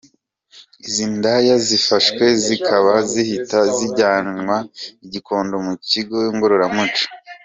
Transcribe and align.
Izi 0.87 1.05
ndaya 1.15 1.55
zifashwe 1.67 2.25
zikaba 2.43 2.93
zihita 3.11 3.59
zijyanwa 3.75 4.57
i 5.05 5.07
Gikondo 5.13 5.55
mu 5.65 5.73
kigo 5.87 6.17
ngororamuco. 6.35 7.05